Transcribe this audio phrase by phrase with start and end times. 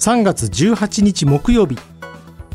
[0.00, 1.76] 3月18日木曜日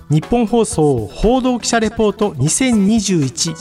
[0.09, 3.55] 日本放送報道記者レポート2021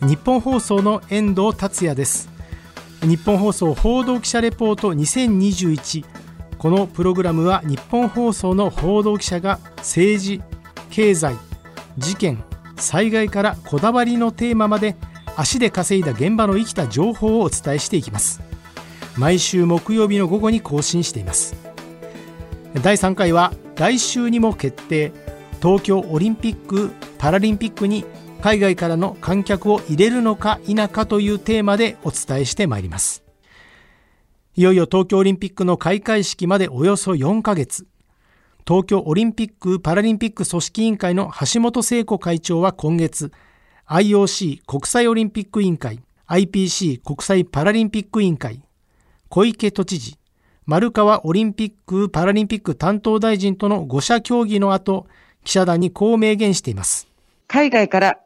[0.00, 2.30] 日本放送の遠藤達也です。
[3.02, 6.06] 日本放送報道記者レポート2021
[6.56, 10.40] このプログラムは日本放送の報道記者が政治
[10.88, 11.36] 経済
[11.98, 12.42] 事件
[12.76, 14.96] 災害からこだわりのテーマまで
[15.36, 18.49] 足で稼いだ現場の生きた情報をお伝えしていきます。
[19.16, 21.54] 毎週木曜日の午後に更新しています。
[22.82, 25.12] 第3回は来週にも決定。
[25.60, 28.04] 東京オリンピック・パラリンピックに
[28.40, 33.22] 海外からの観客を入れるのか否かというテーマでお伝えしてまいります。
[34.56, 37.86] いよいよ東京オリンピックの開会式までおよそ4ヶ月。
[38.66, 43.32] 東京オリンピック・パラリンピック組織委員会の橋本聖子会長は今月
[43.88, 48.62] IOC 国際オリンピック委員会 IPC 国際パラリンピック委員会
[49.32, 50.18] 小池都知事、
[50.66, 55.06] 丸川オリンピック・パラリンピック担当大臣との5者協議の後、
[55.44, 57.06] 記者団にこう明言しています。
[57.46, 58.18] 海外から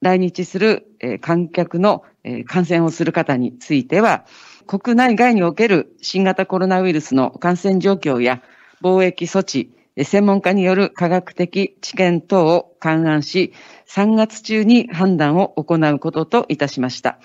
[0.00, 0.88] 来日する
[1.20, 2.02] 観客の
[2.46, 4.26] 感染をする方については、
[4.66, 8.42] 国内外における新型コロナウイルスの感染状況や
[8.82, 9.70] 貿易措置、
[10.04, 13.52] 専門家による科学的知見等を勘案し、
[13.88, 17.18] 3月中に判断を行うことといたしました。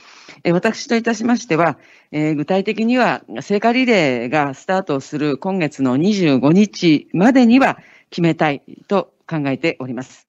[0.52, 1.78] 私といたしましては、
[2.12, 7.78] 具体的には聖火リレーがスタートする今月の25日までには
[8.10, 10.28] 決めたいと考えております。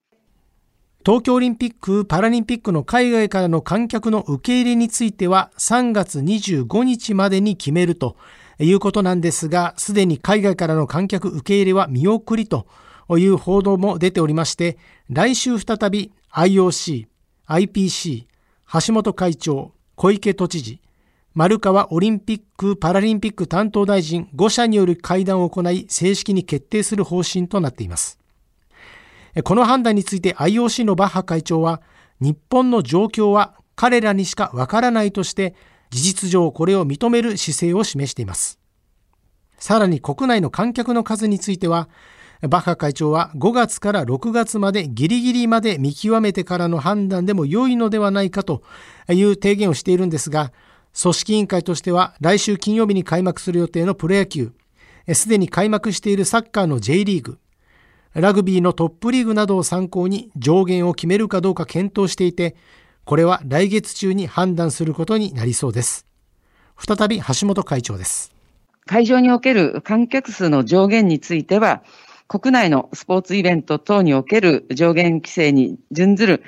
[1.04, 8.16] 東京オリンピック・パラリンピックの海外からの観客の受け入れについては3月25日までに決めると
[8.58, 12.66] いうことなんですが、すでに海外からの観客受け入れは見送りと
[13.10, 14.78] いう報道も出ておりまして、
[15.10, 17.06] 来週再び IOC、
[17.48, 18.26] IPC、
[18.86, 20.80] 橋本会長、小池都知事、
[21.34, 28.20] 丸川オリンピック・パラリンピック担当大臣5者による会談を行い、正式に決定する方針となっています。
[29.42, 31.82] この判断について IOC のバッハ会長は、
[32.20, 35.56] 日本の状況は彼らにしかわからないとして、
[35.94, 38.58] 事実上これを認める姿勢を示しています。
[39.58, 41.88] さらに国内の観客の数については、
[42.42, 48.64] バッハ会長は5月から6月までギリギリまで見極めてからの判断でも良いのではないかと
[49.08, 50.52] いう提言をしているんですが、
[51.00, 54.50] 組織委員会としては来週金曜日に開幕する予定のプロ野球、
[55.12, 57.38] すでに開幕しているサッカーの J リーグ、
[58.14, 62.56] ラグビーのトップリーグなどを参考に上限を決めるかどうか検討していて、
[63.04, 66.06] これは来月中に判断することになりそうです。
[66.78, 68.34] 再び橋本会長です。
[68.86, 71.82] 会場における観客数の上限については、
[72.26, 76.42] 国内のスポーツイベント等における上限規制に準ずる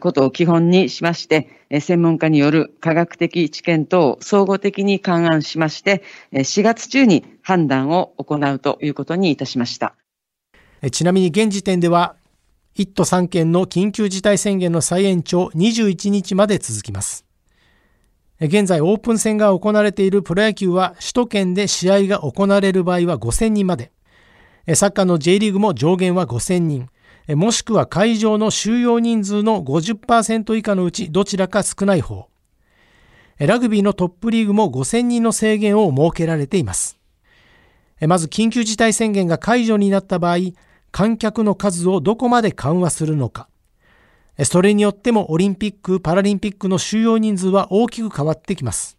[0.00, 1.48] ことを基本にしまして、
[1.80, 9.94] 専門家による科学的知見等を総合的に勘案しまして、4月中に判断を行うということにいたしました。
[10.90, 12.16] ちなみに現時点では、
[12.76, 17.24] 1都3県の緊急事態宣言の再延長21日まで続きます。
[18.40, 23.92] 現在オープン戦が行われているプロ野球は首都圏で試合が行われる場合は5000人まで。
[24.74, 26.88] サッカーの J リーグも上限は5000人、
[27.28, 32.28] もしくは会場の収容人数の50%以下のうちどちらか少ない方。
[33.38, 36.98] ラグビーのトップリーグも5000人の制限を設けられています。
[38.06, 40.36] まず緊急事態宣言が解除になった場合、
[40.92, 43.48] 観客の数をどこまで緩和するのか。
[44.44, 48.96] それによってもオリンピック・パラリンピックの収容人数は大きく変わってきます。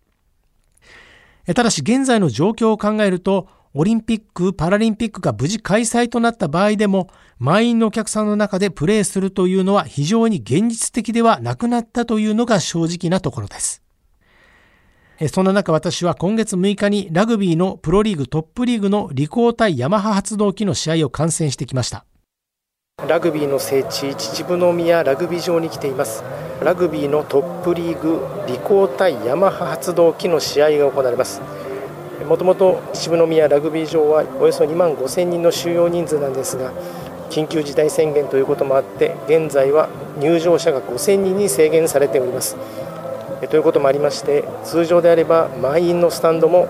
[1.55, 7.09] ただし現在の状況を考えると、オリンピック・パラリンピックが無事開催となった場合でも、
[7.39, 13.80] 満員のお客さんの中でプレーするというのは非常に現実的ではなくなったというのが正直なところです。
[15.27, 22.05] そんな中私は今月6日にラグビーのプロリーグトップリーグのリコー対ヤマハ発動機の試合を観戦してきました。
[23.07, 26.23] ラグビーの聖地秩父宮ラグビー場に来ています。
[26.63, 31.41] ラグビーのトップリーグリコー対ヤマハ発動機の試合が行われます。
[32.27, 36.71] もともと秩父宮ラグビー場はおよそ2万5000人の収容人数なんですが
[37.29, 39.89] 緊急事態宣言ということもあって現在は
[40.19, 42.55] 入場者が5000人に制限されております
[43.47, 46.67] ということもありまして通常であれば満員のスタンドも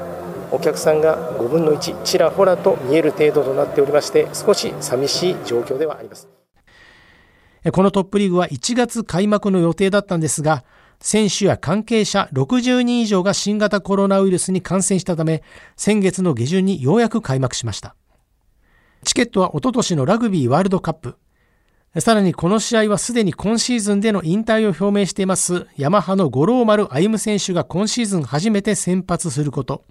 [0.51, 6.27] お客さんが5分の1ちらほらと見える程度となっておりまして少し寂しい状況ではあります
[7.71, 10.63] このトップリーグは1月開幕の予定だったんですが
[11.01, 15.43] 選手や関係者60人以上が新型コロナウイルスに感染したため、
[15.75, 17.95] 先月の下旬にようやく開幕しました。
[19.03, 21.17] チケットはおととしのラグビーワールドカップ。
[21.99, 29.83] さらにこの試合はすでに今シーズンでの引退を表明していますヤマハの五郎丸歩選手が今シーズン初めて先発すること。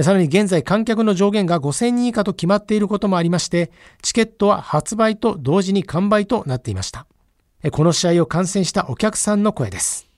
[0.00, 3.70] さらに現在観客の上限が5000人以下と決まっていることもありまして、
[4.00, 7.06] チケットは発売と同時に完売となっていました。
[7.72, 10.08] この試合を観戦したお客さんの声です。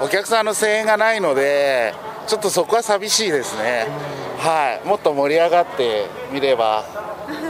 [0.00, 1.94] お客さんの声援がないので、
[2.26, 3.86] ちょっとそこは寂しいですね。
[4.38, 6.84] はい、もっと盛り上がってみれば、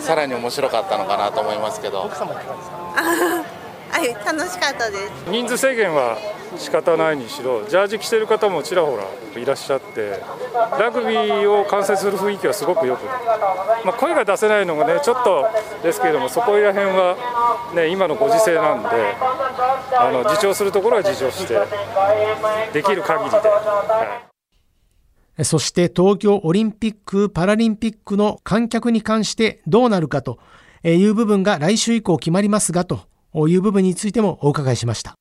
[0.02, 2.10] さらに面白かったのかなと思いますけど。
[3.92, 6.16] はい、楽しかったです人数制限は
[6.56, 9.04] 仕方ないにしろジャージ着てる方もちらほら
[9.40, 10.20] いらっしゃって
[10.78, 13.04] ラグビーを観戦する雰囲気はすごくよく、
[13.84, 15.46] まあ、声が出せないのがねちょっと
[15.82, 18.88] ですけれどもそこら辺は、ね、今のご時世なんで
[19.96, 21.58] あの自重するところは自重して
[22.72, 23.36] できる限りで。
[23.36, 24.32] はい
[25.44, 30.38] そして東京オリンピック・パラリンピックの観客に関してどうなるかと
[30.90, 33.06] いう部分が来週以降決まりますがと
[33.48, 35.14] いう部分についてもお伺いしました。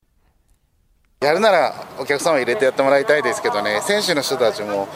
[1.21, 4.87] やるならお客様入れてやってもらいたいですけどね、選手の人たちも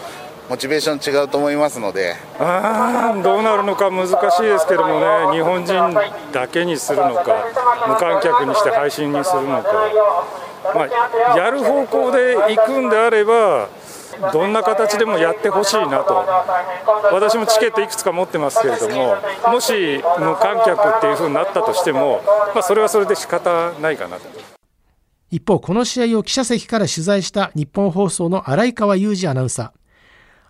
[0.50, 2.16] モチベーション違うと思いますので。
[2.40, 5.74] あどうなるのか難しいですけどもね、日本人
[6.32, 7.46] だけにするのか、
[7.88, 9.70] 無観客にして配信にするのか、
[10.74, 10.88] ま
[11.34, 13.70] あ、やる方向で行くんであれば、
[14.34, 16.26] どんな形でもやってほしいなと、
[17.12, 19.16] 私もチケットいくつか持ってますけれども、
[19.52, 22.22] もし無観客っていうふうになったとしても、
[22.54, 24.24] まあ、それはそれで仕方ないかなと。
[25.32, 29.72] 一方、この試合を記者席から取材した日本放送の荒川裕二アナウンサー。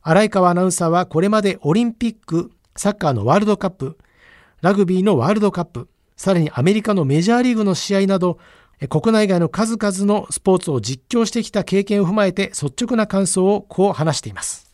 [0.02, 3.98] 荒川アナウンサーはこれまでオリンピック、サッカーのワールドカップ、
[4.62, 8.38] ラグビーのワールドカップ、さらにアメリカのメジャーリーグの試合など、
[8.90, 14.66] 国内外の数々のスポーツを実況してきた経験を踏まえて率直な感想をこう話しています。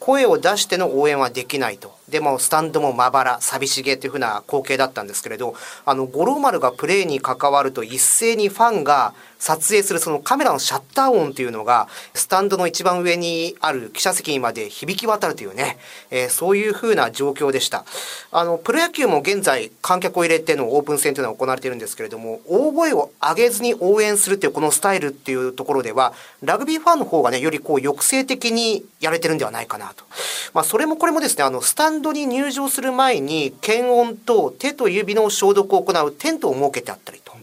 [0.00, 1.96] 声を出しての応援はできないと。
[2.14, 15.76] でもスタンドもまばら、寂しげというふうな光景だったんですけれど、あの、五郎丸がプレーに関わると一斉にファンが撮影するそのカメラのシャッター音というのが、スタンドの一番上にある記者席にまで響き渡るというね、
[16.12, 17.84] えー、そういうふうな状況でした。
[18.30, 30.04] あの、プロ野球も現在観客を入れてのオープン戦というのは行われているんですけれども、大声を上げずに応援するというこのスタイルっていうところでは、ラグビーファンの方がね、よりこう抑制的にやれてるんではないかなと。
[30.54, 37.34] まあ、それもこれもですね、あの、スタンドドに入場する前に検温と手と指の消毒を行うテントを設けてあったりと。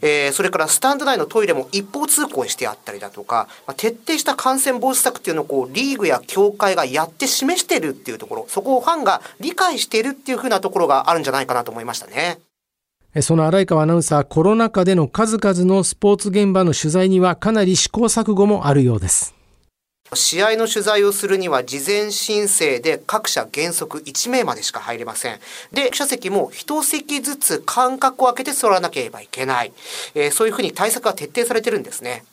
[0.00, 12.38] えー、それからスタンド内のトイレも一方通行にしてあったりだとか、まあ、徹底した感染防止策っていうのをこうリーグや協会がやって示してるっていうところ、そこをファンが理解しているっていうふうなところがあるんじゃないかなと思いましたね。
[13.20, 19.34] その荒川アナウンサー、コロナ禍での数々のスポーツ現場の取材にはかなり試行錯誤もあるようです。
[20.14, 25.38] 試合の取材をするには事前申請で各社原則1名までしか入れません。
[25.72, 29.72] で、記者席も1席ずつ間隔を空けて座らなければいけない。
[30.14, 32.24] えー、そういうふうに対策が徹底されてるんですね。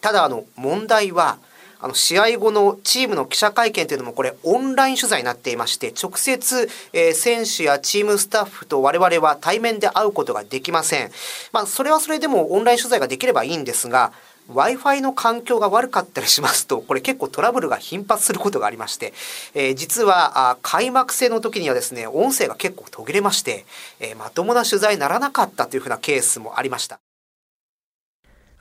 [0.00, 1.38] ただ、あの、問題は、
[1.80, 11.10] あの試合後のチームの記者会見というのもこれオンライン取材になっていまして直接、えー、選手やチームスタッフと我々は対面で会うことができません。
[11.52, 14.12] まあそれはそれでもオンライン取材ができればいいんですが
[14.48, 19.12] Wi-Fi の環境が悪かったりしますと、これ結構トラブルが頻発することがありまして、
[19.54, 23.66] えー、実はあ開幕戦の時にはですね、音声が結構途切れまして、
[24.00, 26.98] えー、まともな取材にならなかったというふうなケースもありました。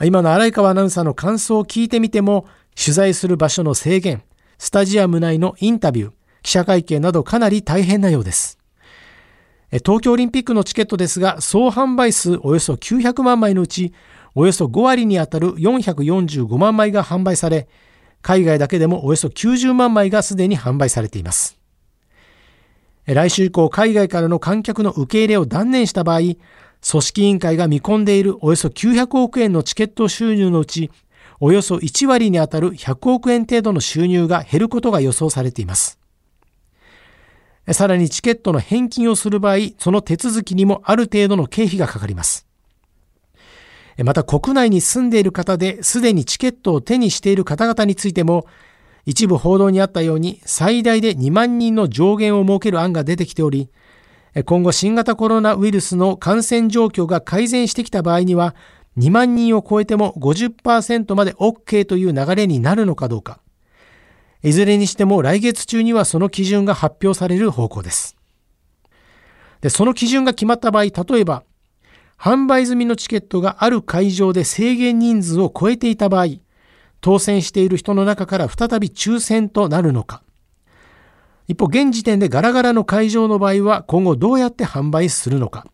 [0.03, 2.45] 今の荒井川アナウンサーの感想を聞いてみても、
[2.75, 4.21] 取材する場所の制限、
[4.59, 6.11] スタジアム内のインタビュー、
[6.43, 8.59] 記者会見などかなり大変なようです。
[9.71, 13.93] 東京オリンピックのチケットですが、総販売数およそ900万枚のうち、
[14.39, 17.67] およそ5割にあたる445万枚が販売され、
[18.21, 21.57] 海外だけでもおよそ90万枚がすでに販売されています。
[23.07, 26.37] 来週以降、海外からの観客の受け入れを断念した場合、組
[26.83, 30.91] 織委員会が見込んでいるおよそ900億円のチケット収入のうち、
[31.39, 35.97] およそ1割にあたる100億円程度の収入が減ることが予想されています。
[37.71, 42.46] さらにチケットの返金をする場合、その手続きにもある程度の経費がかかります。
[44.03, 48.45] また国内に住んでいる方ですでにチケットを手にしている方々についても、
[49.05, 53.69] 一部報道にあったように最大で2万人の上限を設ける案が出てきており、
[54.45, 58.55] 今後新型コロナウイルスの感染状況が改善してきた場合には、
[58.97, 63.39] 2万人を超えても50%まで OK という流れになるのかどうか。
[64.43, 68.15] いずれにしても来月中にはその基準が発表される方向です。
[69.61, 71.43] で、その基準が決まった場合、例えば
[72.19, 76.37] 販売済みのチケットがある会場で制限人数を超えていた場合、
[76.99, 80.23] 当選している人の中から再び抽選となるのか。
[81.47, 85.67] 一方、現時点でガラガラの会場の場合は今後どうやって販売するのか。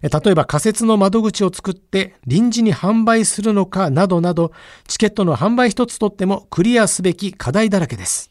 [0.00, 4.52] 例えば仮設の窓口を作って臨時に販売するのかなどなど、
[4.86, 8.30] チケットの販売一つとってもクリアすべき課題だらけです。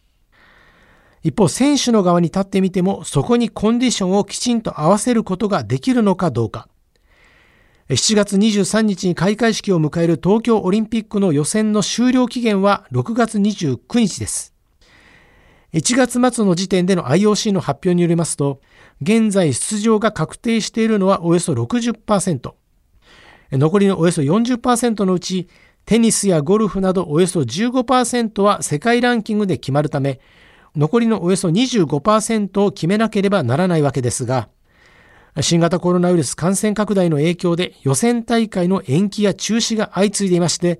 [1.24, 6.70] 一方、選手の側に立ってみても、そこにコンディションをきちんと合わせることができるのかどうか。
[7.90, 14.54] 7月23日に開会式を迎える東京オリンピックの予選の終了期限は6月29日です。
[15.72, 18.60] 1月末の時点での IOC の発表によりますと、
[19.02, 22.52] 現在出場が確定しているのはおよそ60%。
[23.54, 25.48] 残りのおよそ40%のうち、
[25.86, 30.20] テニスやゴルフなどおよそ15%は世界ランキングで決まるため、
[30.76, 34.50] 残りのおよそ25%を決めなければならないわけですが、
[35.42, 40.80] 新型コロナウイルス感染拡大の影響で予選大会の延期や中止が相次いでいまして、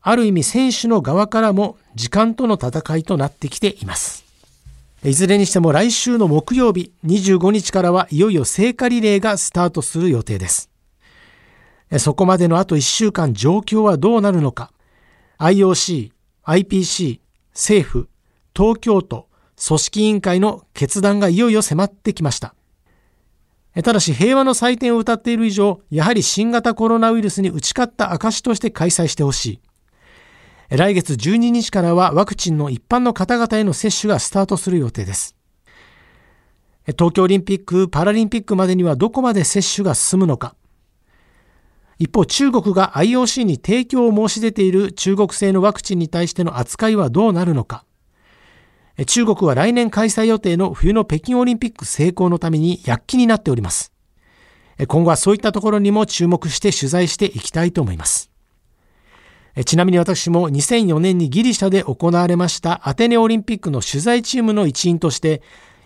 [0.00, 4.24] ある意味選手の側からも時間との戦いとなってきています。
[5.04, 10.70] いずれにしても来週の木曜日25日からはいよいよ聖火リレーがスタートする予定です。
[11.98, 14.72] そこまでのあと1週間状況はどうなるのか。
[15.38, 16.10] IOC、
[16.44, 17.20] IPC、
[17.52, 18.08] 政府、
[18.56, 19.28] 東京都、
[19.64, 22.54] 組織委員会の決断がいよいよ迫ってきました。
[23.82, 29.60] ただし平和の祭典を歌っている以上、やはり新型コロナウイルスに打ち勝った証として開催してほし
[30.70, 30.76] い。
[30.76, 35.36] 来月12日からはワクチンの一般の方々への接種がスタートする予定です。
[36.86, 40.54] 東京オリンピック・パラリンピックまでにはどこまで接種が進むのか。
[41.98, 47.84] 一方、中国が IOC に提供を申し出ている中国製のワクチンに対しての扱いはどうなるのか。
[49.04, 53.92] 中国は来年開催予定の冬の北京オリンピック成功のために躍起になっております。
[54.88, 58.30] 今後はそういったところにも注目して取材していきたいと思います。
[59.64, 65.42] ちなみに私も2004年にギリシャで行われましたアテネオリンピックの取材チームの一員として、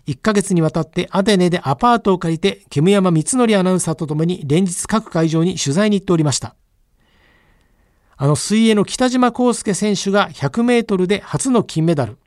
[0.07, 6.57] 1ヶ月にわたってアテネでアパートを借りて、煙山光則アナウンサーと共に連日各会場に取材に行っておりました。
[8.17, 12.19] あの水泳の北島康介選手が100メートルで初の金メダル。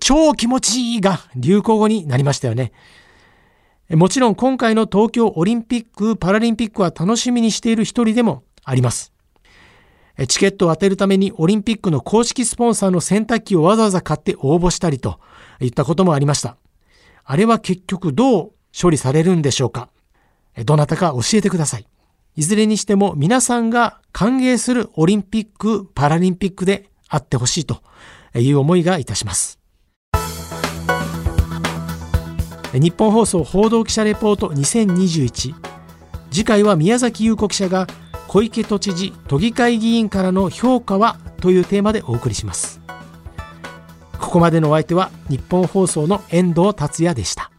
[0.00, 2.72] 超気持ちいいが流行語になりましたよね。
[3.90, 9.12] もちろん今回の東京オリンピック・パラリンピックは楽しみにしている一人でもあります。
[10.28, 15.20] チケットを当てるためにオリンピックの公式スポンサーの洗濯機をわざわざ買って応募したりと
[15.60, 16.56] いったこともありました。
[17.24, 19.90] あれは結局どう処理されるんでしょうか
[20.64, 21.86] どなたか教えてください。
[22.34, 27.82] いずれにしても皆さんが歓迎するオリンピック・パラリンピックであってほしいと
[28.34, 29.58] いう思いがいたします。
[32.78, 35.54] 日本放送報道記者レポート2021
[36.30, 37.86] 次回は宮崎優子記者が
[38.28, 42.80] 小池都知事都議会議員からの評価はというテーマでお送りします。
[44.18, 47.50] ここまでのお相手は日本放送の遠藤達也でした。